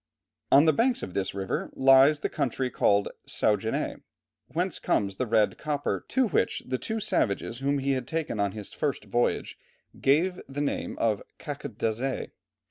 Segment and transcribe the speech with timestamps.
[0.51, 3.97] On the banks of this river lies the country called Saguenay,
[4.47, 8.53] whence comes the red copper, to which the two savages whom he had taken on
[8.53, 9.59] his first voyage
[10.01, 12.31] gave the name of caquetdazé.